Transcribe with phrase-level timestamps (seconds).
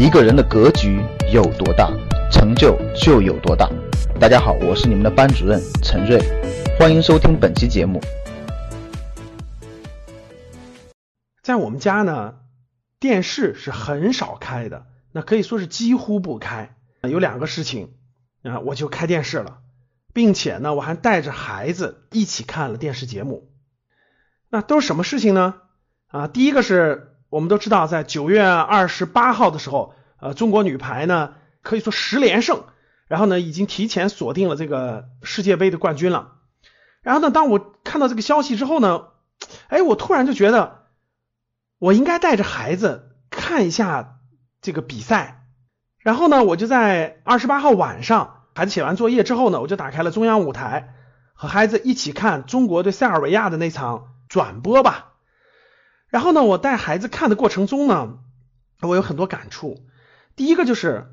[0.00, 0.98] 一个人的格局
[1.30, 1.92] 有多大，
[2.32, 3.68] 成就就有多大。
[4.18, 6.18] 大家好，我是你们的班主任陈瑞，
[6.78, 8.00] 欢迎收听本期节目。
[11.42, 12.36] 在我们家呢，
[12.98, 16.74] 电视是很少开的，那可以说是几乎不开。
[17.02, 17.92] 有两个事情
[18.42, 19.58] 啊，我就开电视了，
[20.14, 23.52] 并且呢，我还带着孩子一起看了电视节目。
[24.48, 25.56] 那都是什么事情呢？
[26.06, 31.32] 啊，第一个是我们都知道，在九月二十八号的时候，呃，中国女排呢
[31.62, 32.64] 可以说十连胜，
[33.06, 36.32] 然后呢已经提前锁定了这个世界杯的冠军了。
[37.00, 39.04] 然后呢，当我看到这个消息之后呢，
[39.68, 40.78] 哎，我突然就觉得。
[41.78, 44.18] 我应该带着孩子看一下
[44.60, 45.46] 这个比赛，
[46.00, 50.92] 然后呢，我就在二十八号晚上，孩子写完作业之后呢，我就打开了中央舞台，
[51.32, 55.09] 和孩子一起看中国对塞尔维亚的那场转播吧。
[56.10, 58.18] 然后呢，我带孩子看的过程中呢，
[58.82, 59.78] 我有很多感触。
[60.36, 61.06] 第一个就是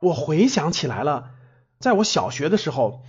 [0.00, 1.30] 我回想起来了，
[1.78, 3.02] 在我小学的时候，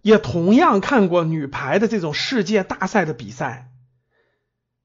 [0.00, 3.70] 也同样看过女排的这种世界大赛的比赛。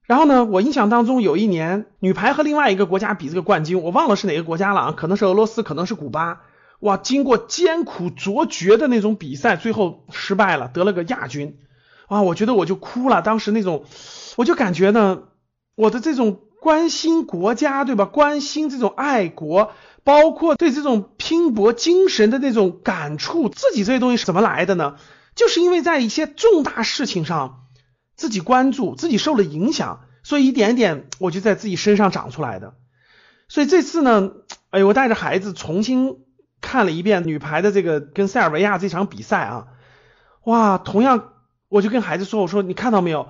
[0.02, 6.40] 然后呢，我印象当中有一年女排和另外一个国家比这个冠军，我忘了是哪个国家了啊，可能是俄罗斯，可能是古巴。
[6.80, 11.60] 哇，经过艰苦卓绝的那种比赛，最后失败了，得了个亚军。
[12.08, 13.84] 啊，我觉得我就哭了，当时那种，
[14.36, 15.22] 我就感觉呢，
[15.80, 18.04] 我的这种关心国家，对吧？
[18.04, 19.72] 关心这种爱国，
[20.04, 24.96] 包括对这种拼搏精神的那种感触，自己这些东西是怎么来的呢？
[25.34, 27.56] 就是因为在一些重大事情上。
[28.16, 32.74] 自己关注，自己受了影响，所以一点点我就在自己身上长出来的。
[33.48, 34.32] 所以这次呢，
[34.68, 36.18] 哎，我带着孩子重新
[36.60, 39.68] 看了一遍女排的这个跟塞尔维亚这场比赛啊，
[40.44, 41.32] 哇，同样
[41.70, 43.28] 我就跟孩子说，我说你看到没有？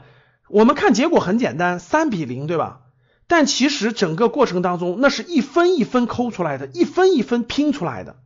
[0.50, 2.80] 我们看结果很简单，三比零，对吧？
[3.26, 8.16] 但其实整个过程当中，那是一分一分抠出来的，一分一分拼出来的。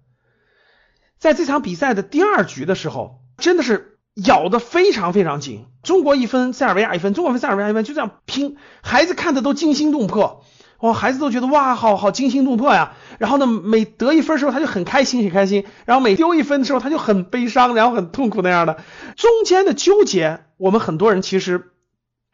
[1.19, 3.93] 在这场比赛的第二局的时候，真的是。
[4.29, 10.45] 咬得非常非常紧，中国一分，塞尔维亚一分，中国分，塞尔维亚一分，就这样拼，孩子看的都惊心动魄，
[10.79, 12.93] 哇，孩子都觉得哇，好好惊心动魄呀。
[13.19, 18.85] 然后呢，每得一分的时候他就很开心很开心，然后每丢一分的时候他就很悲伤，然后很痛苦那样的。
[19.17, 21.73] 中间的纠结，我们很多人其实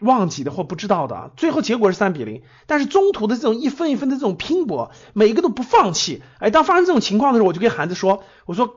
[0.01, 1.31] 忘记的或不知道的。
[1.37, 6.23] 最后结果是三比零，但是中途的这种一分一分的这种拼搏，每一个都不放弃。
[6.39, 8.75] 哎，当发生这种情况的时候，我就跟孩子说，我说，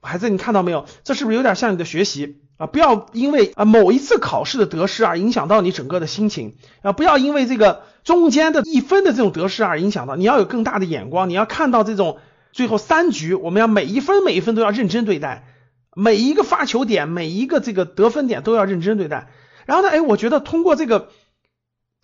[0.00, 0.86] 孩子，你看到没有？
[1.04, 2.38] 这是不是有点像你的学习？
[2.58, 6.92] 啊，不要因为啊某一次考试的得失而影响到你整个的心情啊！
[6.92, 12.16] 不要因为这个中间的一分的这种得失而影响到，你要有更大的眼光，你要看到这种
[12.52, 15.44] 最后三局，我们要每一分每一分都要认真对待，
[15.94, 19.28] 每一个发球点，每一个这个得分点都要认真对待。
[19.66, 21.10] 然后呢，哎，我觉得通过这个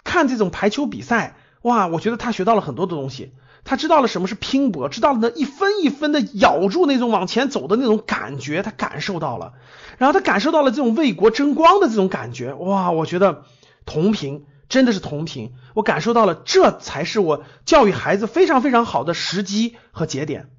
[0.04, 3.32] 看这种排球比赛，哇，我觉得他学到了很多的东西。
[3.64, 9.52] 他知道了什么是拼搏，知道了那一分一分的咬住那种往前走的那种感觉，他感受到了，
[9.98, 13.44] 然后他感受到了这种为国争光的这种感觉，哇，我觉得
[13.86, 20.50] 同频真的是同频，我感受到了，这才是我教育孩子非常非常好的时机和节点。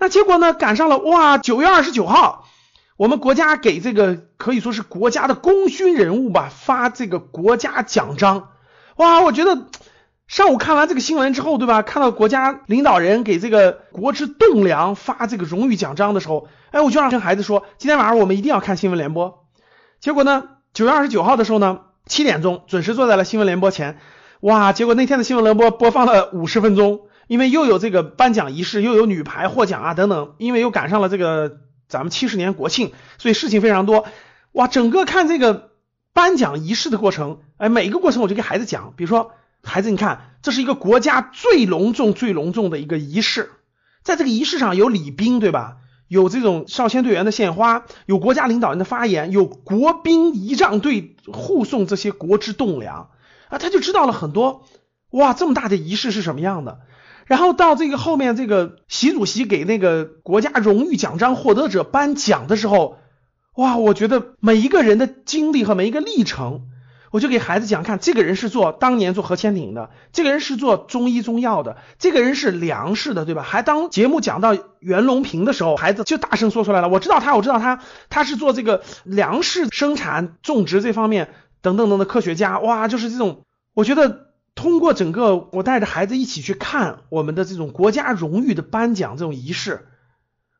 [0.00, 2.43] 那结果呢，赶上了，哇，九月二十九号，
[2.96, 8.48] 我们国家给这个可以说是国家的功勋人物吧发这个国家奖章，
[8.96, 9.66] 哇，我觉得。
[10.26, 11.82] 上午看完这个新闻之后，对吧？
[11.82, 19.44] 看到国家领导人给这个国之栋梁发这个荣誉奖章的时候，哎，我就让跟孩子说，今天晚上我们一定要看新闻联播。
[20.00, 23.98] 结果呢，九月二十九号的时候呢，七点钟准时坐在了新闻联播前，
[24.40, 24.72] 哇！
[24.72, 31.58] 结果那天的新闻联播播放了五十分钟，因为又有这个颁奖仪式，又有女排获奖啊等等，因为又赶上了这个
[31.94, 34.04] 咱们七十年国庆，所以事情非常多。
[34.52, 35.70] 哇，整个看这个
[36.12, 39.32] 颁奖仪式的过程，哎，每一个过程我就给孩子讲，比如说。
[39.66, 43.50] 孩子，你看，这是一个国家最隆重、最隆重的一个仪式，
[44.02, 45.78] 在这个仪式上有礼宾，对吧？
[46.06, 53.08] 有这种少先队员的献花，有国家领导人的发言，有国兵仪仗队护送这些国之栋梁
[53.48, 54.66] 啊，他就知道了很多。
[55.08, 56.80] 哇，这么大的仪式是什么样的？
[57.26, 62.98] 然后到这个后面，这个习主席给那个国家荣誉奖章获得者颁奖的时候，
[63.56, 66.66] 哇，我觉得每一个人的经历和每一个历程。
[67.10, 73.42] 我就给孩子讲，看这个人是做当年做核潜艇的，这个人是做中医中药的，这个人是粮食的，对吧？
[73.44, 77.78] 还当节目讲到袁隆平的时候，孩子就大声说出来了，我知道他，我知道他，
[78.10, 81.28] 他是做这个粮食生产种植这方面
[81.62, 83.42] 等等等的科学家，哇，就是这种，
[83.74, 89.88] 我觉得通过整个我带着孩子一起去看我们的这种国家荣誉的颁奖这种仪式，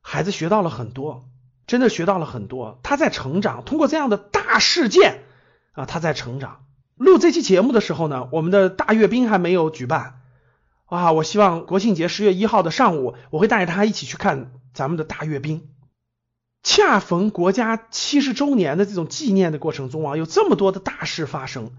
[0.03, 1.29] 孩子学到了很多，
[1.67, 5.23] 真的学到了很多，他在成长，通过这样的大事件。
[5.73, 6.65] 啊，他在成长。
[6.97, 10.21] 录这期节目的时候呢，我们的大阅兵还没有举办。
[10.87, 15.67] 啊，我希望国庆节十月一号的上午，我会带着他一起去看咱们的大阅兵。
[16.63, 21.73] 恰逢国家七十周年的这种纪念的过程中啊，有这么多的大事发生。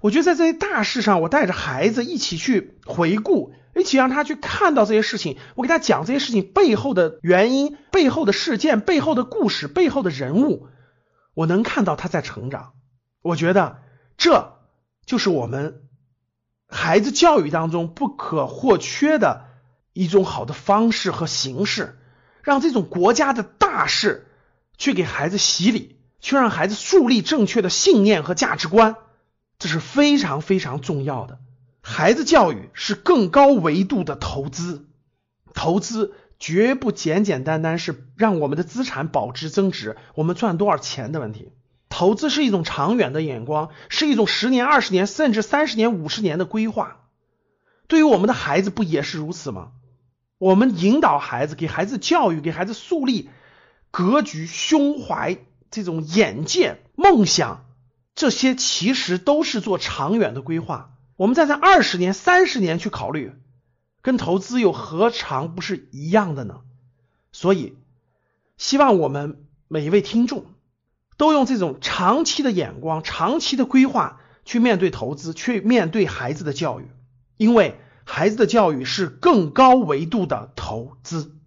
[0.00, 10.68] 我觉得在这些大事上，我带着孩子一起去回顾，一起让他去看到这些事情，我给他讲这些事情背后的原因、背后的事件、背后的故事、背后的人物，
[11.34, 12.72] 我能看到他在成长。
[13.22, 13.78] 我觉得
[14.16, 14.54] 这
[15.04, 15.82] 就是我们
[16.66, 19.44] 孩子教育当中不可或缺的
[19.92, 21.98] 一种好的方式和形式，
[22.42, 24.28] 让这种国家的大事
[24.78, 28.96] 去给孩子洗礼，去让孩子树立正确的信念和价值观。
[29.60, 31.38] 这是非常非常重要的。
[31.82, 34.88] 孩子教育是更高维度的投资，
[35.54, 41.52] 投资绝不简简单单是让我们的资产保值增值，我们赚多少钱的问题。
[41.88, 46.96] 投资是一种长远的眼光，是一种十年、二十年，甚至三十年、五十年的规划。
[47.86, 49.72] 对于我们的孩子，不也是如此吗？
[50.38, 53.28] 我们引导孩子，给孩子教育，给孩子树立
[53.90, 55.36] 格局、胸怀、
[55.70, 57.66] 这种眼界、梦想。
[58.20, 63.32] 这些其实都是做长远的规划，我们再在二十年、三十年去考虑，
[64.02, 66.60] 跟投资又何尝不是一样的呢？
[67.32, 67.78] 所以，
[68.58, 70.44] 希望我们每一位听众
[71.16, 76.90] 都用这种长期的眼光、长期的规划去面对投资，去面对孩子的教育，
[77.38, 81.38] 因为孩子的教育是更高维度的投资。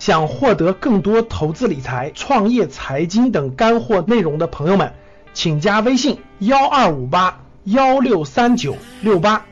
[0.00, 4.94] 想获得更多投资理财、创业、财经等干货内容的朋友们。
[5.32, 9.46] 请加微信幺二五八幺六三九六八。